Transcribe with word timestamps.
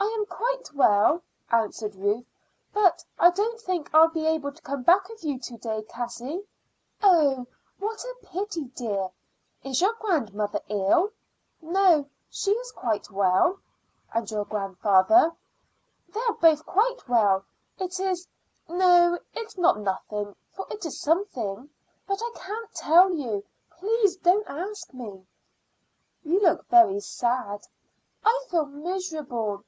"I 0.00 0.20
am 0.20 0.26
quite 0.26 0.74
well," 0.74 1.22
answered 1.50 1.94
Ruth; 1.96 2.24
"but 2.72 3.04
I 3.18 3.30
don't 3.30 3.60
think 3.60 3.92
I'll 3.94 4.08
be 4.10 4.26
able 4.26 4.52
to 4.52 4.62
come 4.62 4.82
back 4.82 5.08
with 5.08 5.24
you 5.24 5.38
to 5.38 5.56
day, 5.56 5.82
Cassie." 5.88 6.44
"Oh, 7.02 7.46
what 7.78 8.04
a 8.04 8.16
pity, 8.26 8.64
dear! 8.74 9.10
Is 9.62 9.80
your 9.80 9.94
grandmother 9.94 10.60
ill?" 10.68 11.10
"No; 11.62 12.08
she's 12.30 12.72
quite 12.72 13.10
well." 13.10 13.58
"And 14.12 14.30
your 14.30 14.44
grandfather?" 14.44 15.32
"They 16.08 16.20
are 16.28 16.34
both 16.34 16.66
quite 16.66 17.08
well. 17.08 17.44
It 17.78 17.98
is 17.98 18.26
no, 18.68 19.18
it's 19.34 19.56
not 19.56 19.78
nothing, 19.80 20.34
for 20.52 20.66
it 20.70 20.84
is 20.84 21.00
something; 21.00 21.68
but 22.06 22.20
I 22.22 22.30
can't 22.36 22.72
tell 22.74 23.12
you. 23.14 23.44
Please 23.70 24.16
don't 24.16 24.46
ask 24.48 24.92
me." 24.92 25.26
"You 26.22 26.40
look 26.40 26.66
very 26.68 27.00
sad." 27.00 27.66
"I 28.24 28.44
feel 28.50 28.66
miserable." 28.66 29.64